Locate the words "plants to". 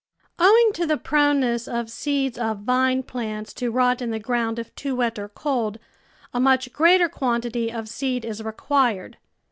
3.03-3.69